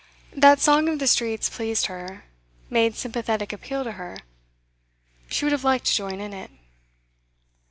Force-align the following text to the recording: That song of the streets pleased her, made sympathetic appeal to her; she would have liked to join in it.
That 0.35 0.59
song 0.59 0.89
of 0.89 0.97
the 0.97 1.05
streets 1.05 1.47
pleased 1.47 1.85
her, 1.85 2.23
made 2.71 2.95
sympathetic 2.95 3.53
appeal 3.53 3.83
to 3.83 3.91
her; 3.91 4.17
she 5.27 5.45
would 5.45 5.51
have 5.51 5.63
liked 5.63 5.85
to 5.85 5.95
join 5.95 6.19
in 6.19 6.33
it. 6.33 6.49